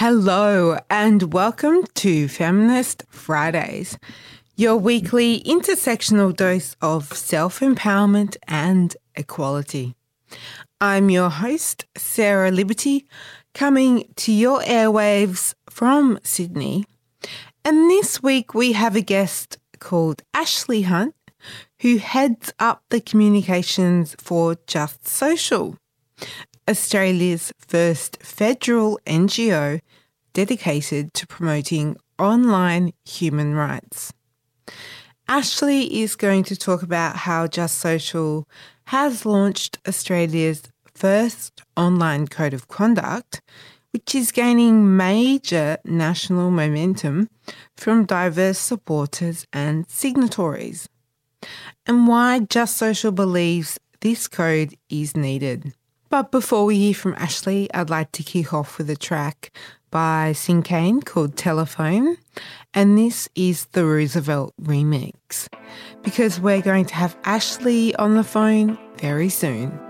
[0.00, 3.98] Hello, and welcome to Feminist Fridays,
[4.54, 9.96] your weekly intersectional dose of self empowerment and equality.
[10.80, 13.08] I'm your host, Sarah Liberty,
[13.54, 16.84] coming to your airwaves from Sydney.
[17.64, 21.16] And this week we have a guest called Ashley Hunt,
[21.80, 25.76] who heads up the communications for Just Sociale,
[26.68, 29.80] Australia's first federal NGO
[30.34, 34.12] dedicated to promoting online human rights.
[35.26, 38.46] Ashley is going to talk about how Just Sociale
[38.84, 40.62] has launched Australia's
[40.94, 43.40] first online code of conduct,
[43.92, 47.30] which is gaining major national momentum
[47.76, 50.86] from diverse supporters and signatories,
[51.86, 55.72] and why Just Sociale believes this code is needed.
[56.10, 59.52] But before we hear from Ashley, I'd like to kick off with a track
[59.90, 62.16] by Sinkane called Telephone.
[62.72, 65.48] And this is the Roosevelt remix
[66.02, 69.87] because we're going to have Ashley on the phone very soon.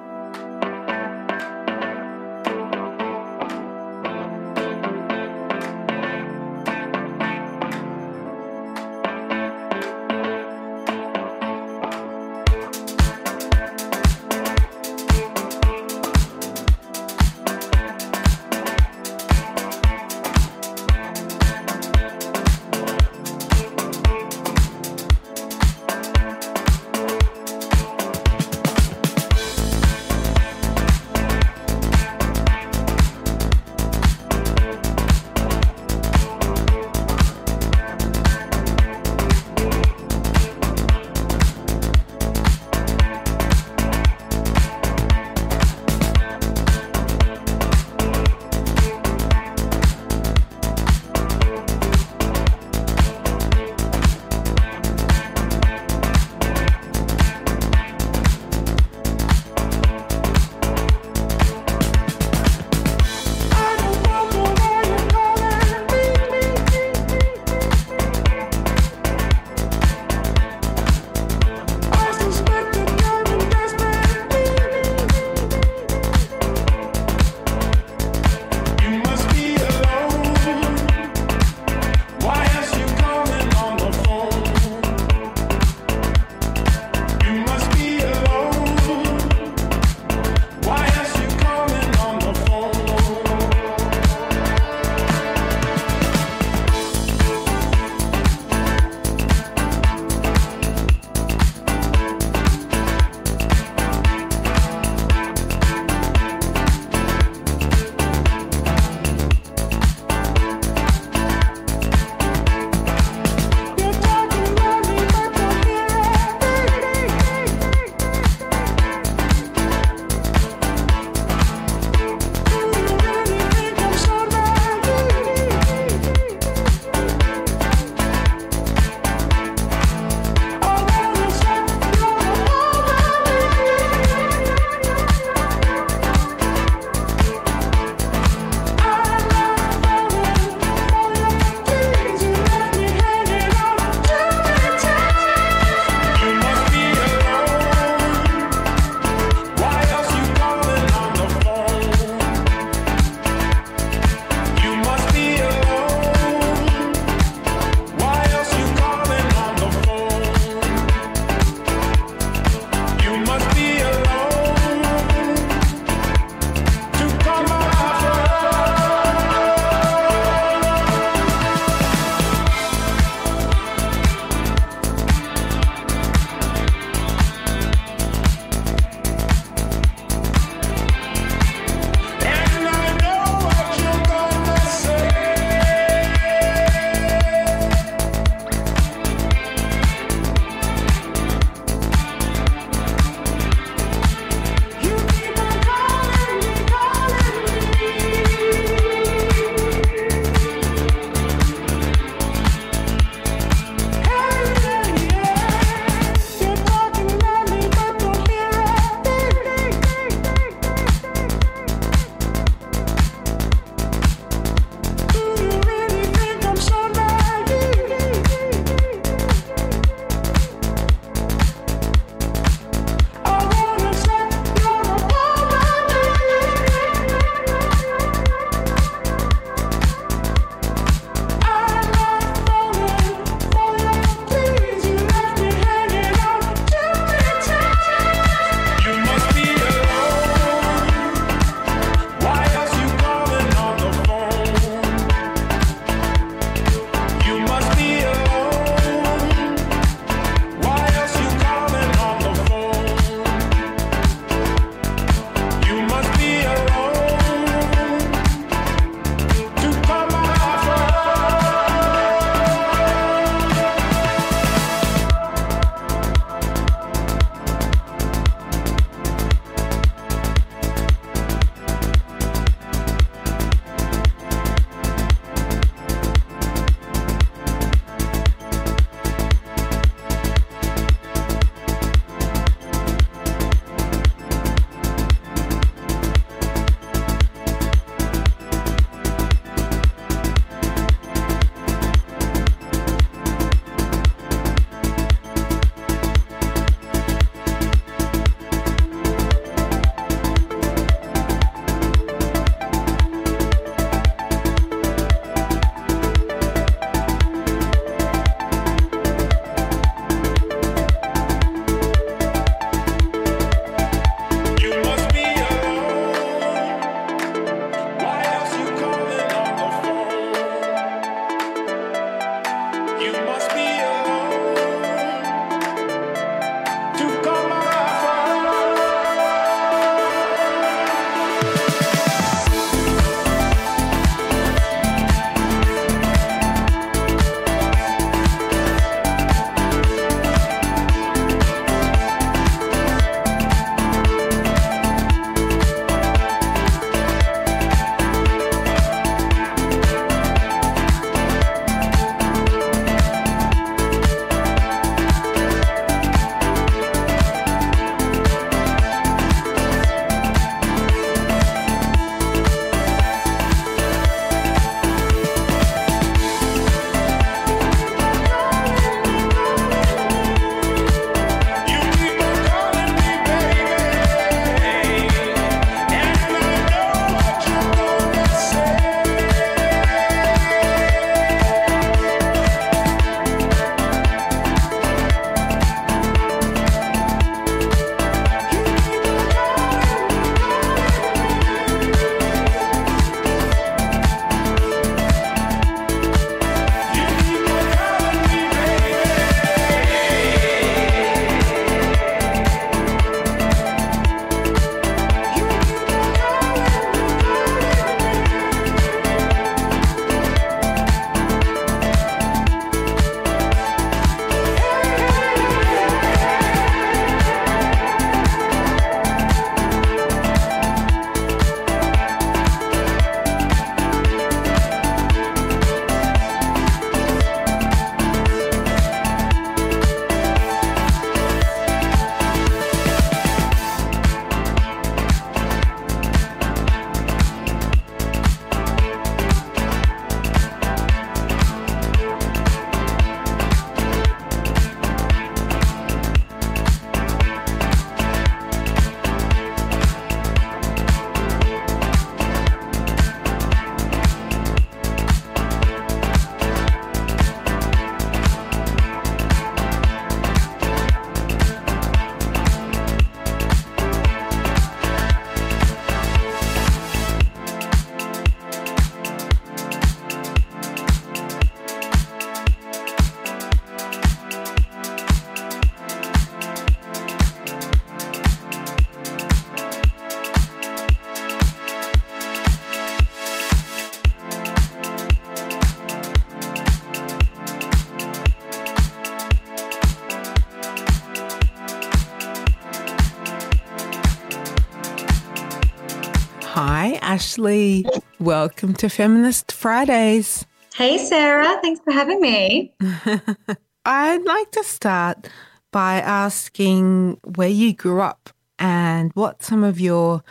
[497.38, 497.86] Ashley.
[498.18, 500.44] Welcome to Feminist Fridays.
[500.74, 501.60] Hey, Sarah.
[501.62, 502.74] Thanks for having me.
[503.84, 505.28] I'd like to start
[505.70, 510.24] by asking where you grew up and what some of your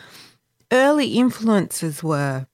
[0.70, 2.46] early influences were.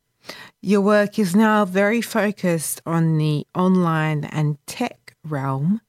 [0.62, 5.80] Your work is now very focused on the online and tech realm.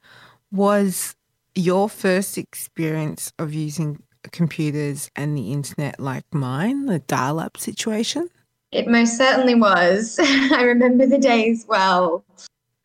[0.51, 1.15] Was
[1.53, 8.27] your first experience of using computers and the internet like mine, the dial up situation?
[8.75, 10.19] It most certainly was.
[10.21, 12.25] I remember the days well.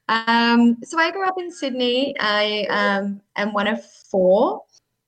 [0.09, 2.15] Um, so I grew up in Sydney.
[2.21, 4.63] I um, am one of four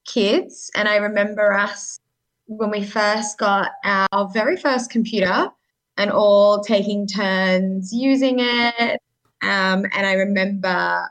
[0.04, 2.00] kids, and I remember us
[2.46, 5.48] when we first got our very first computer
[5.98, 9.00] and all taking turns using it.
[9.40, 11.08] Um, and I remember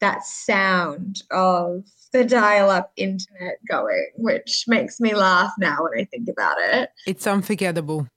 [0.00, 6.04] that sound of the dial up internet going, which makes me laugh now when I
[6.04, 6.90] think about it.
[7.06, 8.08] It's unforgettable.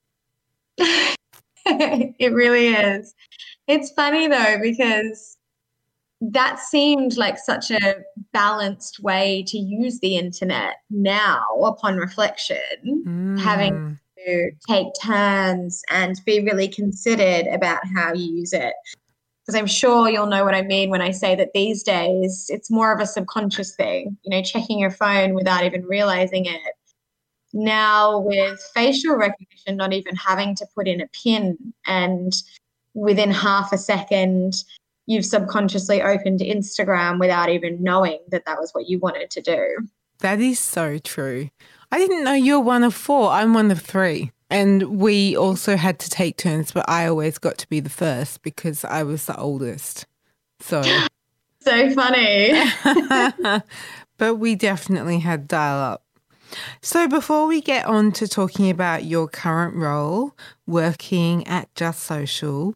[1.66, 3.14] it really is.
[3.68, 5.38] It's funny though, because
[6.22, 7.96] that seemed like such a
[8.34, 12.58] balanced way to use the internet now upon reflection,
[13.06, 13.40] mm.
[13.40, 18.74] having to take turns and be really considered about how you use it
[19.48, 22.70] because I'm sure you'll know what I mean when I say that these days it's
[22.70, 26.74] more of a subconscious thing, you know, checking your phone without even realizing it.
[27.54, 32.34] Now, with facial recognition, not even having to put in a pin, and
[32.94, 34.64] within half a second,
[35.06, 39.88] you've subconsciously opened Instagram without even knowing that that was what you wanted to do.
[40.20, 41.50] That is so true.
[41.92, 43.30] I didn't know you're one of four.
[43.30, 44.32] I'm one of three.
[44.50, 48.42] And we also had to take turns, but I always got to be the first
[48.42, 50.06] because I was the oldest.
[50.60, 50.82] So
[51.60, 52.54] so funny.
[54.18, 56.04] but we definitely had dial up.
[56.82, 60.36] So before we get on to talking about your current role
[60.66, 62.74] working at Just Sociale,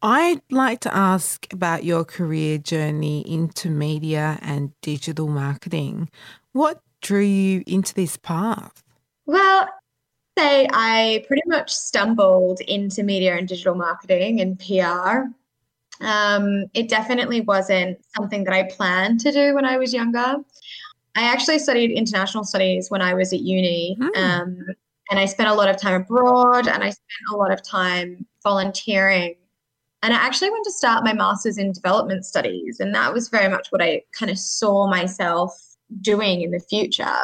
[0.00, 6.08] I'd like to ask about your career journey into media and digital marketing.
[6.52, 8.82] What drew you into this path?
[9.26, 9.68] Well,
[10.38, 15.32] say I pretty much stumbled into media and digital marketing and PR.
[16.00, 20.36] Um, it definitely wasn't something that I planned to do when I was younger.
[21.18, 23.96] I actually studied international studies when I was at uni.
[24.00, 24.16] Mm.
[24.16, 24.66] Um,
[25.10, 28.26] and I spent a lot of time abroad and I spent a lot of time
[28.42, 29.34] volunteering.
[30.02, 32.78] And I actually went to start my master's in development studies.
[32.78, 35.58] And that was very much what I kind of saw myself
[36.02, 37.16] doing in the future.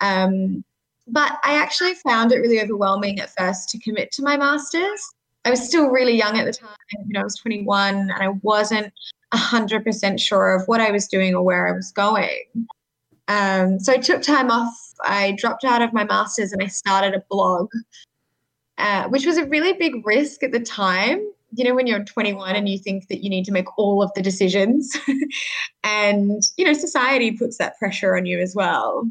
[0.00, 0.64] Um,
[1.08, 5.02] but I actually found it really overwhelming at first to commit to my master's.
[5.44, 6.76] I was still really young at the time.
[7.06, 8.92] You know, I was 21 and I wasn't
[9.32, 12.44] 100% sure of what I was doing or where I was going.
[13.28, 14.74] Um, so I took time off.
[15.02, 17.70] I dropped out of my master's and I started a blog,
[18.78, 21.20] uh, which was a really big risk at the time.
[21.56, 24.10] You know, when you're 21 and you think that you need to make all of
[24.14, 24.96] the decisions,
[25.84, 29.08] and, you know, society puts that pressure on you as well.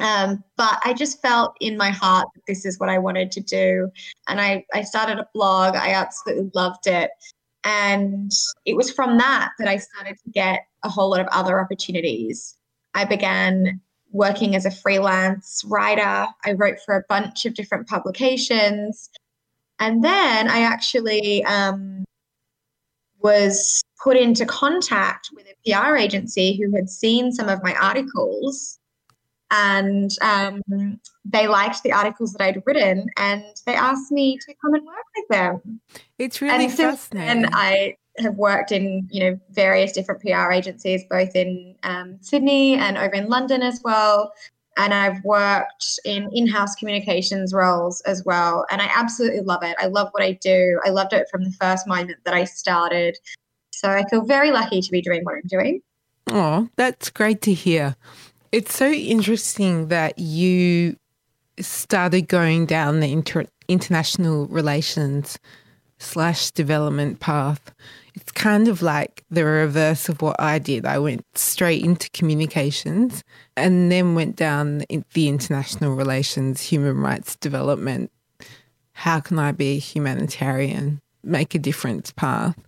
[0.00, 3.40] Um, but I just felt in my heart that this is what I wanted to
[3.40, 3.90] do.
[4.28, 5.74] And I, I started a blog.
[5.74, 7.10] I absolutely loved it.
[7.64, 8.30] And
[8.64, 12.56] it was from that that I started to get a whole lot of other opportunities.
[12.94, 13.80] I began
[14.12, 16.26] working as a freelance writer.
[16.44, 19.10] I wrote for a bunch of different publications.
[19.78, 22.04] And then I actually um,
[23.20, 28.80] was put into contact with a PR agency who had seen some of my articles
[29.50, 30.62] and um,
[31.24, 35.04] they liked the articles that I'd written, and they asked me to come and work
[35.16, 35.80] with them.
[36.18, 37.44] It's really and fascinating.
[37.44, 42.74] And I have worked in you know various different PR agencies, both in um, Sydney
[42.74, 44.32] and over in London as well.
[44.76, 49.76] And I've worked in in-house communications roles as well, and I absolutely love it.
[49.78, 50.80] I love what I do.
[50.84, 53.16] I loved it from the first moment that I started.
[53.72, 55.82] So I feel very lucky to be doing what I'm doing.
[56.28, 57.96] Oh, that's great to hear.
[58.52, 60.96] It's so interesting that you
[61.58, 65.38] started going down the inter- international relations
[66.00, 67.72] slash development path.
[68.14, 70.84] It's kind of like the reverse of what I did.
[70.84, 73.22] I went straight into communications
[73.56, 78.10] and then went down the international relations, human rights development.
[78.92, 82.58] How can I be a humanitarian, make a difference path?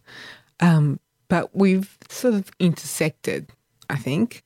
[0.61, 3.51] Um, but we've sort of intersected,
[3.91, 4.45] I think.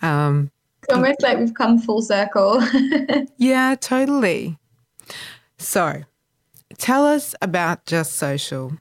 [0.00, 0.50] Um,
[0.90, 2.62] almost like we've come full circle.
[3.36, 4.58] yeah, totally.
[5.58, 6.02] So,
[6.78, 8.72] tell us about Just Sociale.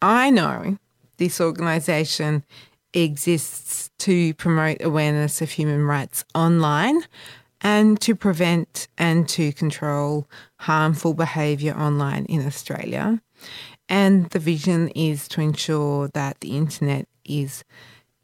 [0.00, 0.78] I know
[1.16, 2.44] this organization
[2.92, 7.02] exists to promote awareness of human rights online
[7.60, 10.28] and to prevent and to control
[10.60, 13.20] harmful behaviour online in Australia.
[13.88, 17.64] And the vision is to ensure that the internet is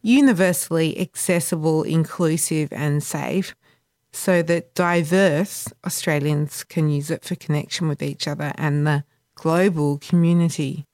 [0.02, 3.54] universally accessible, inclusive, and safe
[4.12, 9.98] so that diverse Australians can use it for connection with each other and the global
[9.98, 10.84] community.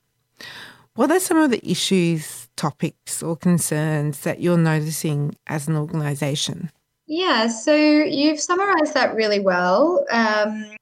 [0.95, 6.71] What are some of the issues, topics, or concerns that you're noticing as an organisation?
[7.07, 10.05] Yeah, so you've summarised that really well.
[10.11, 10.77] Um,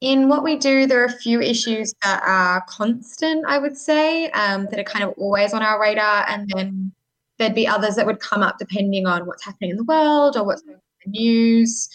[0.00, 4.30] in what we do, there are a few issues that are constant, I would say,
[4.30, 6.92] um, that are kind of always on our radar, and then
[7.38, 10.44] there'd be others that would come up depending on what's happening in the world or
[10.44, 11.88] what's in the news.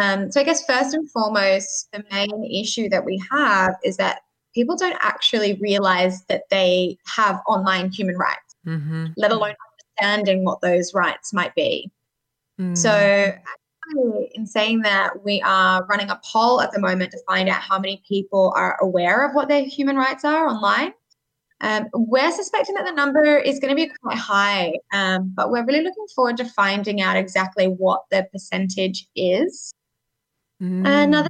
[0.00, 4.22] Um, so I guess first and foremost, the main issue that we have is that
[4.54, 9.06] people don't actually realize that they have online human rights, mm-hmm.
[9.16, 9.54] let alone
[10.00, 11.90] understanding what those rights might be.
[12.60, 12.76] Mm.
[12.76, 13.32] So
[14.34, 17.78] in saying that, we are running a poll at the moment to find out how
[17.78, 20.92] many people are aware of what their human rights are online.
[21.60, 25.64] Um, we're suspecting that the number is going to be quite high, um, but we're
[25.64, 29.72] really looking forward to finding out exactly what the percentage is.
[30.60, 30.86] Mm.
[30.86, 31.28] Another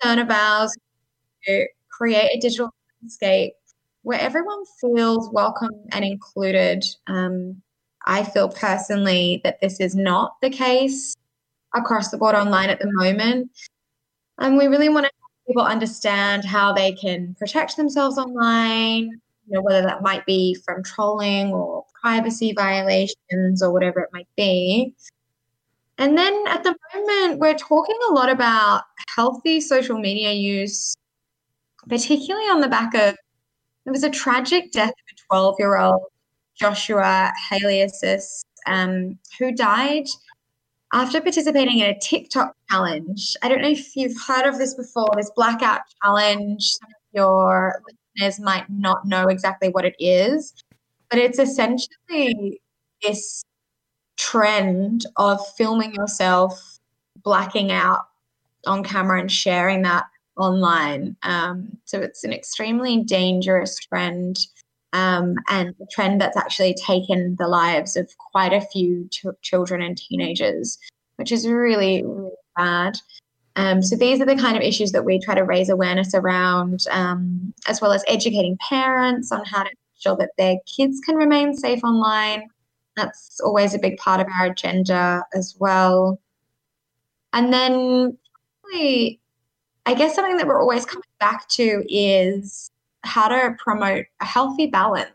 [0.00, 0.76] concern of ours
[1.96, 3.54] create a digital landscape
[4.02, 6.84] where everyone feels welcome and included.
[7.06, 7.62] Um,
[8.06, 11.16] I feel personally that this is not the case
[11.74, 13.50] across the board online at the moment.
[14.38, 19.04] And we really want to help people understand how they can protect themselves online,
[19.46, 24.28] you know, whether that might be from trolling or privacy violations or whatever it might
[24.36, 24.94] be.
[25.98, 30.94] And then at the moment, we're talking a lot about healthy social media use,
[31.88, 33.16] particularly on the back of
[33.84, 36.02] there was a tragic death of a 12 year old
[36.58, 40.06] Joshua Haileyesus, um, who died
[40.92, 43.36] after participating in a TikTok challenge.
[43.42, 46.64] I don't know if you've heard of this before, this blackout challenge.
[46.64, 47.82] Some of your
[48.16, 50.54] listeners might not know exactly what it is,
[51.10, 52.60] but it's essentially
[53.02, 53.44] this
[54.16, 56.78] trend of filming yourself
[57.22, 58.06] blacking out
[58.66, 61.16] on camera and sharing that online.
[61.22, 64.38] Um, so it's an extremely dangerous trend.
[64.92, 69.82] Um, and a trend that's actually taken the lives of quite a few ch- children
[69.82, 70.78] and teenagers,
[71.16, 72.96] which is really, really bad.
[73.56, 76.84] Um, so these are the kind of issues that we try to raise awareness around,
[76.90, 81.54] um, as well as educating parents on how to ensure that their kids can remain
[81.54, 82.48] safe online.
[82.96, 86.20] That's always a big part of our agenda as well.
[87.32, 88.16] And then,
[89.86, 92.70] I guess something that we're always coming back to is
[93.04, 95.12] how to promote a healthy balance.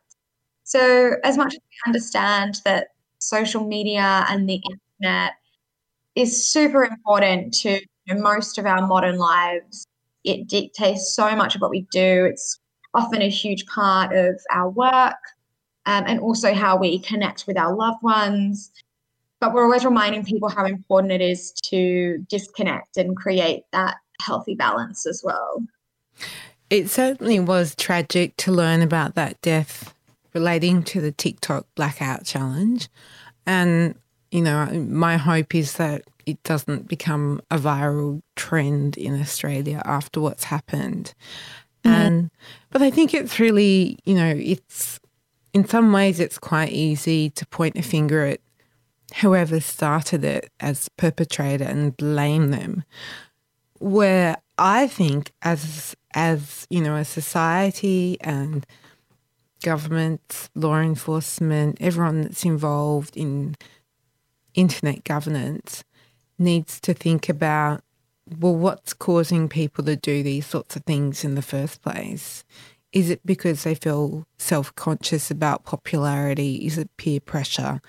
[0.63, 2.88] So, as much as we understand that
[3.19, 4.62] social media and the
[4.99, 5.34] internet
[6.15, 9.86] is super important to most of our modern lives.
[10.23, 12.25] It dictates so much of what we do.
[12.29, 12.60] It's
[12.93, 15.15] often a huge part of our work
[15.86, 18.71] um, and also how we connect with our loved ones.
[19.39, 24.55] But we're always reminding people how important it is to disconnect and create that healthy
[24.55, 25.63] balance as well.
[26.69, 29.93] It certainly was tragic to learn about that death
[30.34, 32.88] relating to the TikTok blackout challenge.
[33.45, 33.95] And,
[34.31, 40.21] you know, my hope is that it doesn't become a viral trend in Australia after
[40.21, 41.13] what's happened.
[41.84, 41.95] Mm-hmm.
[41.95, 42.31] And
[42.69, 44.99] but I think it's really, you know, it's
[45.53, 48.39] in some ways it's quite easy to point a finger at
[49.19, 52.84] whoever started it as perpetrator and blame them.
[53.82, 58.65] Where I think as as, you know, a society and
[59.63, 63.56] governments, law enforcement, everyone that's involved in
[64.54, 65.84] internet governance,
[66.38, 67.84] needs to think about
[68.39, 72.44] well, what's causing people to do these sorts of things in the first place?
[72.94, 76.65] Is it because they feel self conscious about popularity?
[76.65, 77.82] Is it peer pressure?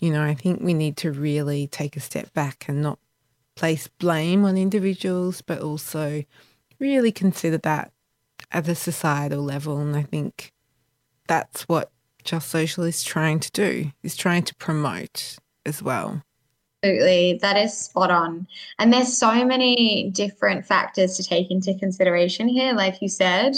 [0.00, 2.98] You know, I think we need to really take a step back and not
[3.56, 6.24] place blame on individuals, but also
[6.78, 7.92] really consider that
[8.50, 9.78] at a societal level.
[9.78, 10.52] And I think
[11.26, 11.90] that's what
[12.24, 16.22] Just Sociale is trying to do, is trying to promote as well.
[16.82, 17.38] Absolutely.
[17.40, 18.46] That is spot on.
[18.78, 23.54] And there's so many different factors to take into consideration here, like you said.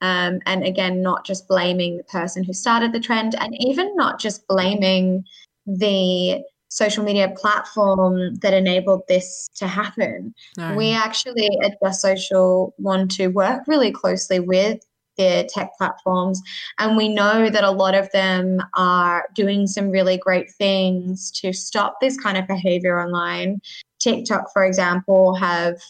[0.00, 4.18] Um, and again, not just blaming the person who started the trend, and even not
[4.18, 5.24] just blaming
[5.66, 6.42] the
[6.74, 10.34] social media platform that enabled this to happen.
[10.58, 10.74] No.
[10.74, 14.84] We actually at Just Sociale want to work really closely with
[15.16, 16.42] their tech platforms.
[16.80, 21.52] And we know that a lot of them are doing some really great things to
[21.52, 23.60] stop this kind of behavior online,
[24.00, 25.80] TikTok, for example, have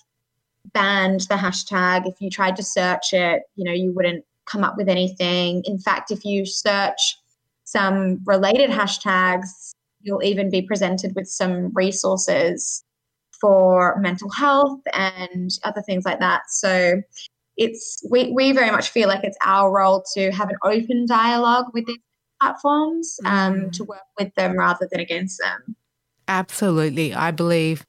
[0.75, 2.07] banned the hashtag.
[2.07, 5.62] If you tried to search it, you know, you wouldn't come up with anything.
[5.64, 7.16] In fact, if you search
[7.64, 9.74] some related hashtags,
[10.05, 12.85] you'll even be presented with some resources
[13.40, 16.43] for mental health and other things like that.
[16.49, 17.03] So
[17.57, 21.67] it's we, we very much feel like it's our role to have an open dialogue
[21.73, 21.99] with these
[22.40, 23.73] platforms um, mm.
[23.73, 25.77] to work with them rather than against them.
[26.29, 27.14] Absolutely.
[27.14, 27.87] I believe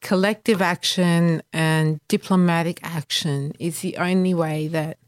[0.00, 4.98] collective action and diplomatic action is the only way that,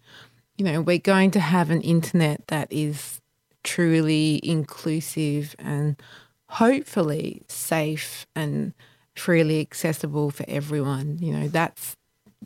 [0.57, 3.21] you know, we're going to have an internet that is
[3.65, 6.01] truly inclusive and
[6.49, 8.73] hopefully safe and
[9.15, 11.19] freely accessible for everyone.
[11.21, 11.97] You know, that's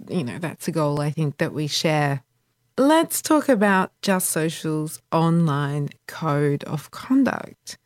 [0.08, 2.22] you know, that's a goal I think that we share.
[2.78, 7.76] Let's talk about Just Sociale's online code of conduct.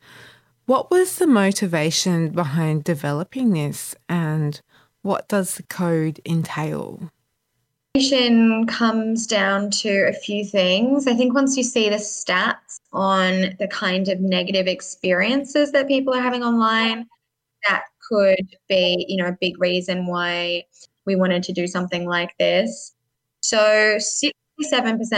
[0.65, 4.59] What was the motivation behind developing this and
[5.01, 7.11] what does the code entail?
[8.67, 11.07] Comes down to a few things.
[11.07, 16.13] I think once you see the stats on the kind of negative experiences that people
[16.13, 17.07] are having online,
[17.67, 20.63] that could be, you know, a big reason why
[21.05, 22.93] we wanted to do something like this.
[23.41, 24.31] So 67%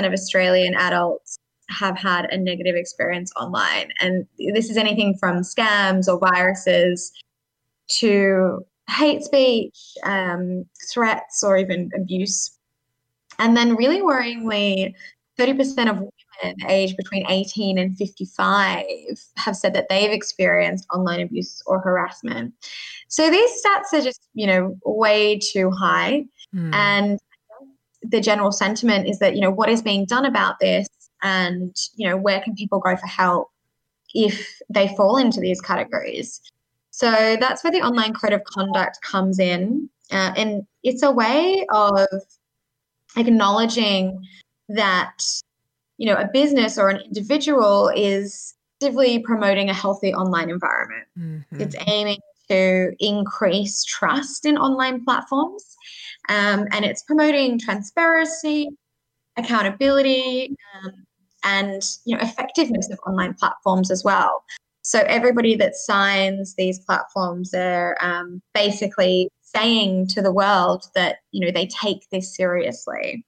[0.05, 1.37] of Australian adults
[1.69, 3.91] have had a negative experience online.
[3.99, 7.11] And this is anything from scams or viruses
[7.99, 12.51] to hate speech, um, threats, or even abuse.
[13.39, 14.93] And then, really worryingly,
[15.39, 18.86] 30% of women aged between 18 and 55
[19.38, 22.54] have said that they've experienced online abuse or harassment.
[23.08, 26.25] So these stats are just, you know, way too high.
[26.54, 26.73] Mm.
[26.73, 27.19] And
[28.04, 30.88] the general sentiment is that, you know, what is being done about this
[31.23, 33.49] and, you know, where can people go for help
[34.13, 36.41] if they fall into these categories?
[36.91, 39.89] So that's where the online code of conduct comes in.
[40.12, 42.08] Uh, and it's a way of
[43.15, 44.21] acknowledging
[44.69, 45.21] that
[45.99, 51.05] you know, a business or an individual is actively promoting a healthy online environment.
[51.19, 51.61] Mm-hmm.
[51.61, 52.19] It's aiming
[52.49, 55.75] to increase trust in online platforms,
[56.29, 58.69] um, and it's promoting transparency,
[59.37, 61.05] accountability, um,
[61.43, 64.43] and you know effectiveness of online platforms as well.
[64.83, 71.45] So everybody that signs these platforms are um, basically saying to the world that you
[71.45, 73.25] know they take this seriously.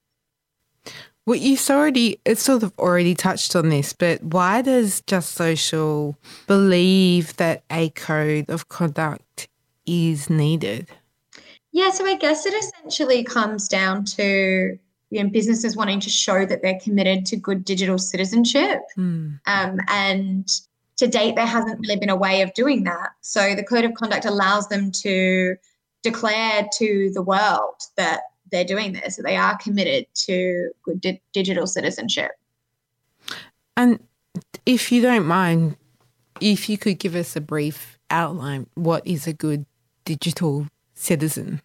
[1.24, 6.16] Well, you already it's sort of already touched on this, but why does Just Sociale
[6.46, 9.48] believe that a code of conduct
[9.86, 10.88] is needed?
[11.70, 14.78] Yeah, so I guess it essentially comes down to
[15.12, 18.80] you know, businesses wanting to show that they're committed to good digital citizenship.
[18.96, 19.38] Mm.
[19.46, 20.48] Um, and
[20.96, 23.10] to date, there hasn't really been a way of doing that.
[23.20, 25.56] So the code of conduct allows them to
[26.02, 29.16] declare to the world that they're doing this.
[29.16, 32.32] That they are committed to good di- digital citizenship.
[33.76, 34.00] And
[34.66, 35.76] if you don't mind,
[36.40, 39.64] if you could give us a brief outline, what is a good
[40.04, 41.62] digital citizen?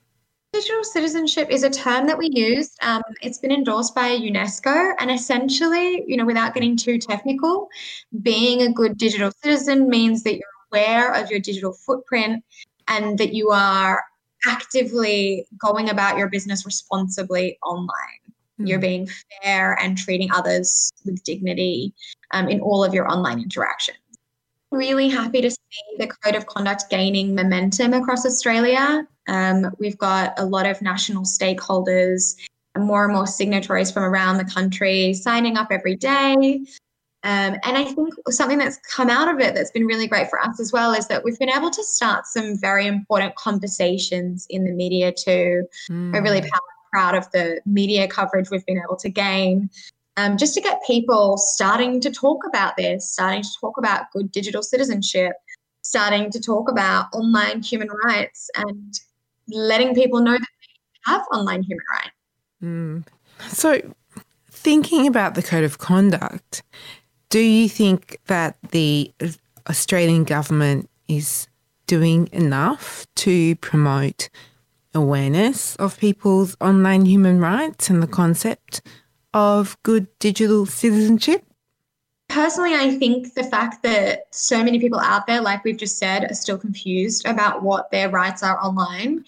[0.53, 2.75] Digital citizenship is a term that we use.
[2.81, 7.67] Um, it's been endorsed by UNESCO, and essentially, you know, without getting too technical,
[8.21, 12.43] being a good digital citizen means that you're aware of your digital footprint
[12.87, 14.03] and that you are
[14.47, 18.21] actively going about your business responsibly online.
[18.59, 18.67] Mm.
[18.67, 19.07] You're being
[19.43, 21.93] fair and treating others with dignity
[22.31, 23.97] um, in all of your online interactions.
[24.71, 25.57] Really happy to see
[25.97, 29.07] the code of conduct gaining momentum across Australia.
[29.27, 32.35] Um, we've got a lot of national stakeholders
[32.75, 36.65] and more and more signatories from around the country signing up every day.
[37.23, 40.39] Um, and I think something that's come out of it that's been really great for
[40.39, 44.63] us as well is that we've been able to start some very important conversations in
[44.63, 45.67] the media too.
[45.89, 46.13] Mm.
[46.13, 46.43] We're really
[46.91, 49.69] proud of the media coverage we've been able to gain.
[50.15, 54.31] Um, just to get people starting to talk about this, starting to talk about good
[54.31, 55.33] digital citizenship,
[55.81, 58.99] starting to talk about online human rights, and
[59.47, 62.15] letting people know that they have online human rights.
[62.63, 63.07] Mm.
[63.49, 63.93] So,
[64.49, 66.63] thinking about the code of conduct,
[67.29, 69.11] do you think that the
[69.69, 71.47] Australian government is
[71.85, 74.29] doing enough to promote
[74.93, 78.81] awareness of people's online human rights and the concept
[79.33, 81.43] of good digital citizenship?
[82.29, 86.29] Personally, I think the fact that so many people out there, like we've just said,
[86.29, 89.23] are still confused about what their rights are online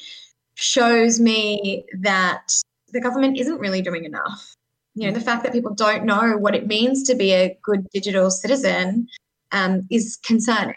[0.56, 4.56] shows me that the government isn't really doing enough
[5.00, 7.88] you know the fact that people don't know what it means to be a good
[7.94, 9.08] digital citizen
[9.52, 10.76] um, is concerning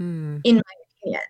[0.00, 0.40] mm.
[0.44, 0.62] in my
[1.00, 1.22] opinion.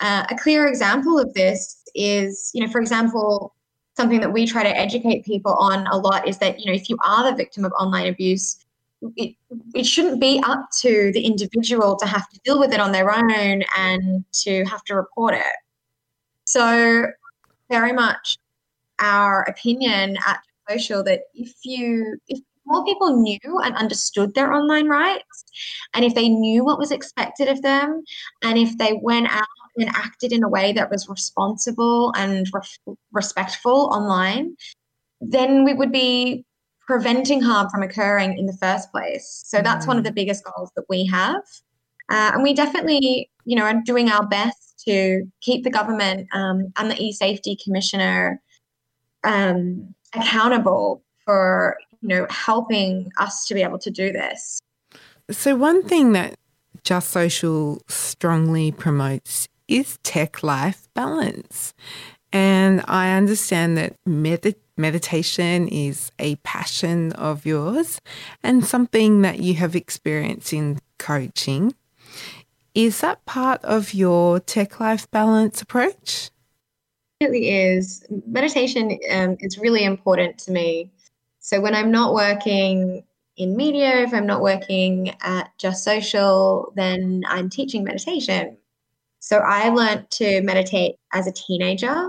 [0.00, 3.54] Uh, a clear example of this is, you know, for example,
[3.96, 6.88] something that we try to educate people on a lot is that, you know, if
[6.88, 8.64] you are the victim of online abuse,
[9.16, 9.34] it,
[9.74, 13.14] it shouldn't be up to the individual to have to deal with it on their
[13.14, 15.56] own and to have to report it.
[16.44, 17.06] So,
[17.68, 18.38] very much
[18.98, 24.88] our opinion at social that if you if more people knew and understood their online
[24.88, 25.44] rights
[25.94, 28.02] and if they knew what was expected of them
[28.42, 29.44] and if they went out
[29.76, 34.54] and acted in a way that was responsible and re- respectful online
[35.20, 36.44] then we would be
[36.86, 39.44] preventing harm from occurring in the first place.
[39.46, 41.42] So that's one of the biggest goals that we have.
[42.10, 46.72] Uh, and we definitely you know are doing our best to keep the government um,
[46.76, 48.42] and the e-safety commissioner
[49.24, 54.60] um, accountable for you know helping us to be able to do this.
[55.30, 56.34] So one thing that
[56.82, 61.72] Just Sociale strongly promotes is tech life balance.
[62.32, 68.00] And I understand that med- meditation is a passion of yours
[68.42, 71.74] and something that you have experienced in coaching.
[72.74, 76.30] Is that part of your tech life balance approach?
[77.20, 78.04] Really is.
[78.26, 80.90] Meditation um, is really important to me.
[81.40, 83.04] So when I'm not working
[83.36, 88.56] in media, if I'm not working at Just Sociale, then I'm teaching meditation.
[89.18, 92.08] So I learned to meditate as a teenager.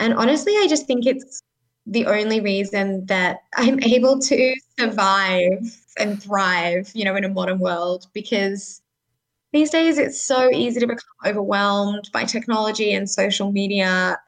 [0.00, 1.40] And honestly, I just think it's
[1.86, 7.58] the only reason that I'm able to survive and thrive, you know, in a modern
[7.58, 8.82] world because
[9.56, 14.18] these days it's so easy to become overwhelmed by technology and social media.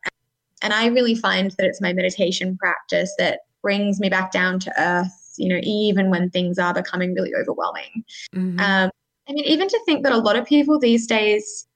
[0.62, 4.73] And I really find that it's my meditation practice that brings me back down to
[4.81, 8.05] earth, you know, even when things are becoming really overwhelming.
[8.35, 8.59] Mm-hmm.
[8.59, 8.91] Um,
[9.29, 11.69] I mean, even to think that a lot of people these days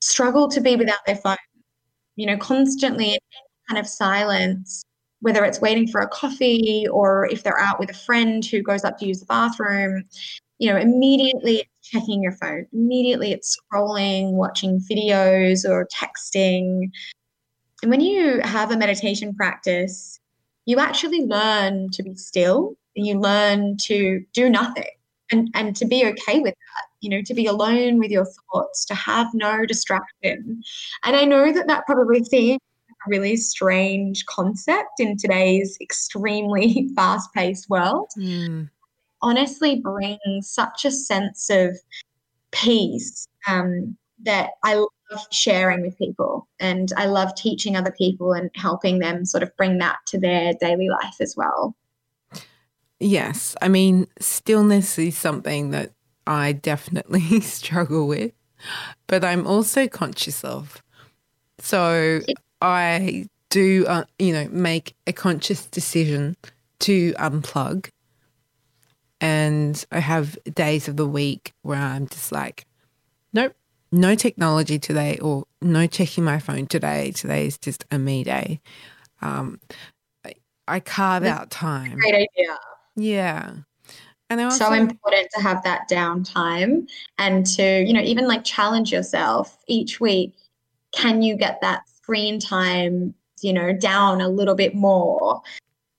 [0.00, 1.36] struggle to be without their phone,
[2.16, 3.18] you know, constantly in
[3.68, 4.82] kind of silence,
[5.20, 8.84] whether it's waiting for a coffee or if they're out with a friend who goes
[8.84, 10.04] up to use the bathroom,
[10.58, 12.66] you know, immediately checking your phone.
[12.72, 16.90] Immediately it's scrolling, watching videos or texting.
[17.82, 20.18] And when you have a meditation practice,
[20.64, 24.88] you actually learn to be still and you learn to do nothing
[25.30, 28.84] and, and to be okay with that, you know, to be alone with your thoughts,
[28.86, 30.62] to have no distraction.
[31.04, 37.34] And I know that that probably seems a really strange concept in today's extremely fast
[37.34, 38.08] paced world.
[38.16, 38.70] Mm
[39.24, 41.76] honestly brings such a sense of
[42.52, 48.50] peace um, that I love sharing with people and I love teaching other people and
[48.54, 51.74] helping them sort of bring that to their daily life as well.
[53.00, 53.56] Yes.
[53.62, 55.92] I mean, stillness is something that
[56.26, 58.32] I definitely struggle with,
[59.06, 60.82] but I'm also conscious of.
[61.60, 62.20] So
[62.60, 66.36] I do, uh, you know, make a conscious decision
[66.80, 67.88] to unplug
[69.20, 72.66] and I have days of the week where I'm just like,
[73.32, 73.54] nope,
[73.92, 77.12] no technology today or no checking my phone today.
[77.12, 78.60] Today is just a me day.
[79.22, 79.60] Um,
[80.24, 80.34] I,
[80.66, 81.98] I carve That's out time.
[81.98, 82.58] Great idea.
[82.96, 83.54] Yeah.
[84.30, 88.42] And I also, so important to have that downtime and to, you know, even like
[88.42, 90.34] challenge yourself each week.
[90.92, 95.40] Can you get that screen time, you know, down a little bit more?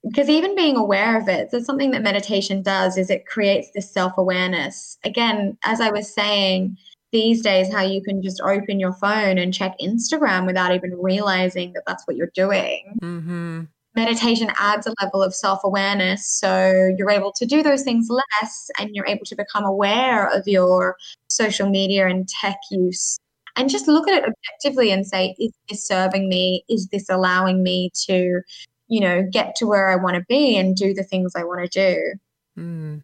[0.08, 3.92] Because even being aware of it so something that meditation does is it creates this
[3.92, 4.98] self-awareness.
[5.04, 6.78] Again as i was saying
[7.12, 11.74] these days how you can just open your phone and check instagram without even realizing
[11.74, 12.94] that that's what you're doing.
[13.02, 13.62] Mm-hmm.
[13.96, 18.90] meditation adds a level of self-awareness so you're able to do those things less and
[18.94, 20.98] you're able to become aware of your
[21.30, 23.18] social media and tech use.
[23.58, 26.66] And just look at it objectively and say is this serving me?
[26.68, 28.42] Is this allowing me to
[28.88, 31.70] you know, get to where I want to be and do the things I want
[31.70, 32.62] to do.
[32.62, 33.04] Mm.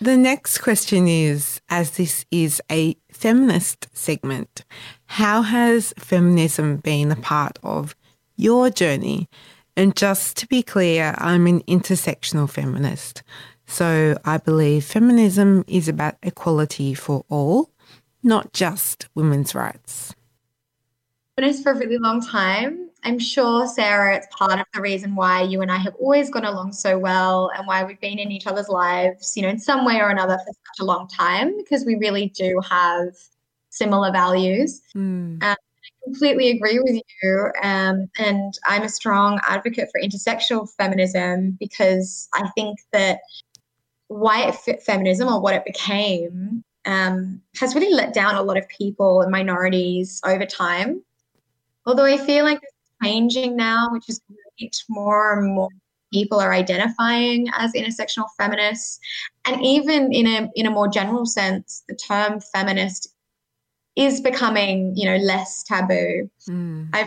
[0.00, 4.64] The next question is as this is a feminist segment,
[5.06, 7.94] how has feminism been a part of
[8.36, 9.28] your journey?
[9.76, 13.22] And just to be clear, I'm an intersectional feminist.
[13.66, 17.70] So I believe feminism is about equality for all,
[18.22, 20.14] not just women's rights.
[21.38, 22.90] For a really long time.
[23.04, 26.44] I'm sure, Sarah, it's part of the reason why you and I have always gone
[26.44, 29.86] along so well and why we've been in each other's lives, you know, in some
[29.86, 33.14] way or another for such a long time, because we really do have
[33.70, 34.82] similar values.
[34.94, 35.42] Mm.
[35.42, 35.56] Um, I
[36.04, 37.50] completely agree with you.
[37.62, 43.20] Um, and I'm a strong advocate for intersectional feminism because I think that
[44.08, 49.22] white feminism or what it became um, has really let down a lot of people
[49.22, 51.02] and minorities over time.
[51.86, 54.84] Although I feel like it's changing now, which is great.
[54.88, 55.68] More and more
[56.12, 59.00] people are identifying as intersectional feminists,
[59.44, 63.08] and even in a in a more general sense, the term feminist
[63.96, 66.30] is becoming, you know, less taboo.
[66.48, 66.88] Mm.
[66.92, 67.06] I've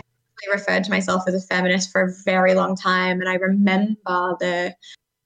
[0.52, 4.74] referred to myself as a feminist for a very long time, and I remember the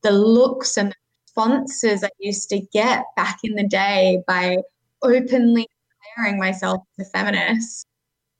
[0.02, 4.58] the looks and the responses I used to get back in the day by
[5.02, 5.68] openly
[6.16, 7.86] declaring myself as a feminist.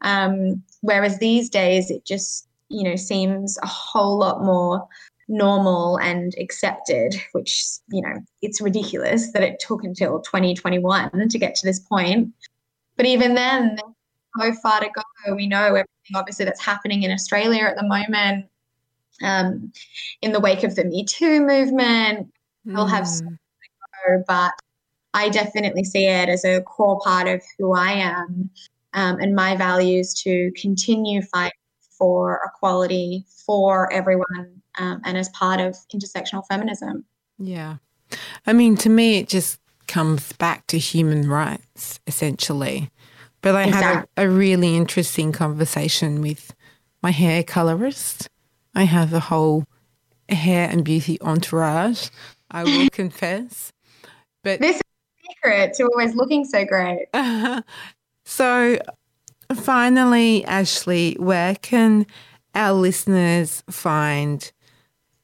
[0.03, 4.87] Um, whereas these days, it just you know seems a whole lot more
[5.29, 11.55] normal and accepted, which you know it's ridiculous that it took until 2021 to get
[11.57, 12.33] to this point.
[12.97, 13.79] But even then,
[14.39, 15.35] so far to go.
[15.35, 18.47] We know everything, obviously, that's happening in Australia at the moment.
[19.23, 19.73] Um,
[20.23, 22.29] in the wake of the Me Too movement,
[22.67, 22.75] mm.
[22.75, 23.25] we'll have so
[24.07, 24.53] go, but
[25.13, 28.51] I definitely see it as a core part of who I am
[28.95, 31.53] um, and my values to continue fighting
[31.99, 37.05] for equality for everyone um, and as part of intersectional feminism.
[37.39, 37.77] Yeah.
[38.47, 42.91] I mean, to me, it just comes back to human rights, essentially.
[43.43, 43.87] But I exactly.
[43.87, 46.55] had a, a, really interesting conversation with
[47.03, 48.29] my hair colorist.
[48.75, 49.65] I have a whole
[50.29, 52.09] hair and beauty entourage,
[52.51, 53.73] I will confess.
[54.43, 54.83] But this is
[55.29, 57.07] secret to always looking so great.
[58.31, 58.79] so
[59.53, 62.07] finally, Ashley, where can
[62.55, 64.53] our listeners find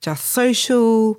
[0.00, 1.16] Just Sociale,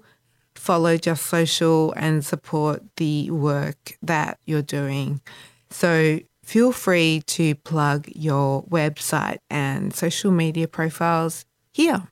[0.53, 5.21] follow Just Sociale, and support the work that you're doing.
[5.69, 12.05] So feel free to plug your website and social media profiles here.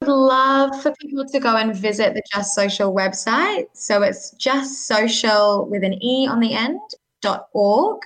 [0.00, 3.66] I'd love for people to go and visit the Just Sociale website.
[3.74, 6.80] So it's just social with an E on the end
[7.20, 8.00] dot org.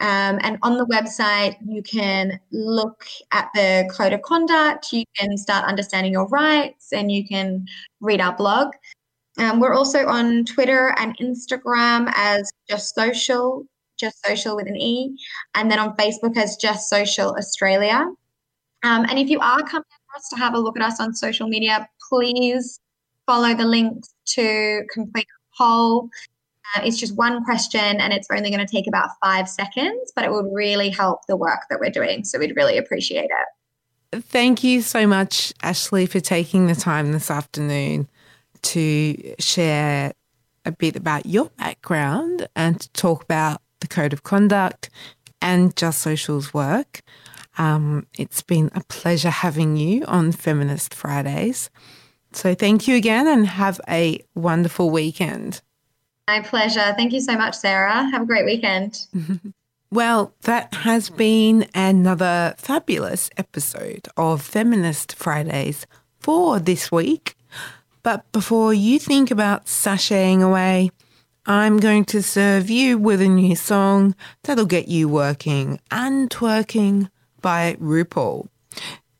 [0.00, 5.36] Um, and on the website, you can look at the code of conduct, you can
[5.36, 7.66] start understanding your rights, and you can
[8.00, 8.72] read our blog.
[9.38, 13.64] Um, we're also on Twitter and Instagram as Just Sociale,
[13.98, 15.14] Just Social with an E,
[15.54, 18.06] and then on Facebook as Just Sociale Australia.
[18.82, 21.46] Um, and if you are coming across to have a look at us on social
[21.46, 22.80] media, please
[23.26, 26.08] follow the links to complete a poll.
[26.74, 30.24] Uh, it's just one question and it's only going to take about five seconds, but
[30.24, 32.24] it will really help the work that we're doing.
[32.24, 34.22] So we'd really appreciate it.
[34.24, 38.08] Thank you so much, Ashley, for taking the time this afternoon
[38.62, 40.12] to share
[40.64, 44.90] a bit about your background and to talk about the Code of Conduct
[45.40, 47.02] and Just Sociale's work.
[47.56, 51.70] Um, it's been a pleasure having you on Feminist Fridays.
[52.32, 55.62] So thank you again and have a wonderful weekend.
[56.28, 56.94] My pleasure.
[56.96, 58.08] Thank you so much, Sarah.
[58.10, 59.06] Have a great weekend.
[59.90, 65.86] well, that has been another fabulous episode of Feminist Fridays
[66.20, 67.36] for this week.
[68.02, 70.90] But before you think about sashaying away,
[71.46, 77.10] I'm going to serve you with a new song that'll get you working and twerking
[77.40, 78.49] by RuPaul.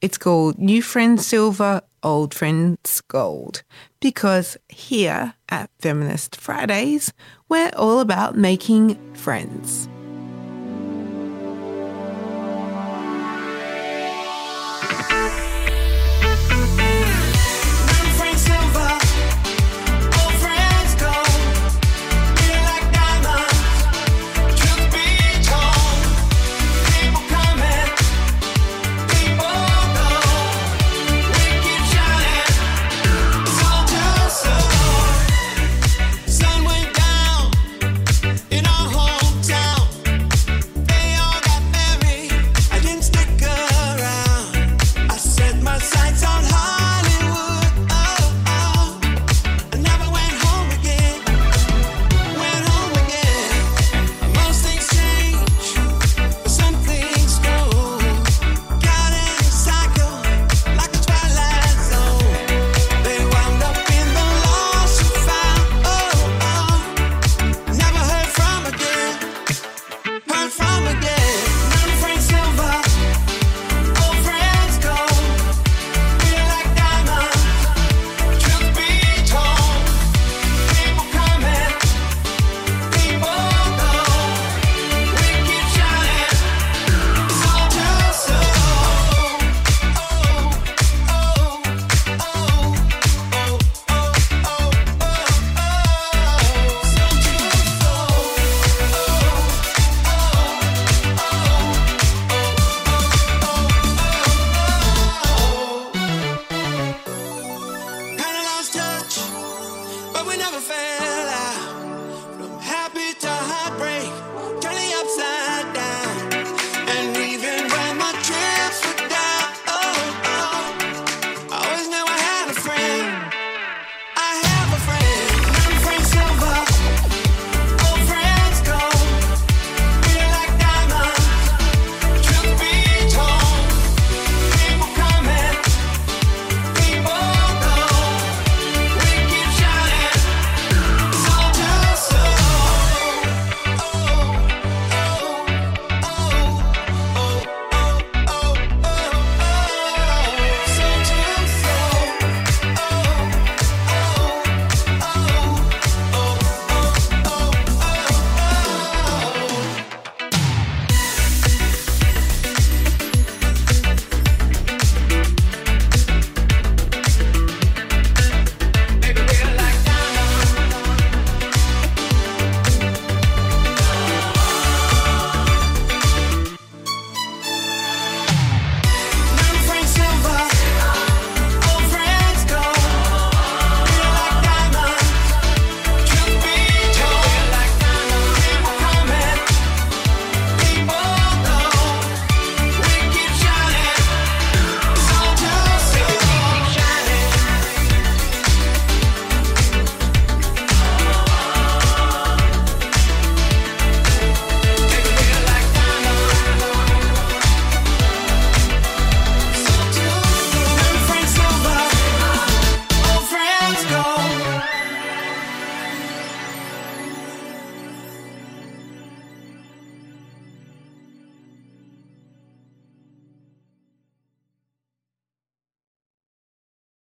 [0.00, 3.62] It's called New Friends Silver, Old Friends Gold
[4.00, 7.12] because here at Feminist Fridays,
[7.50, 9.90] we're all about making friends.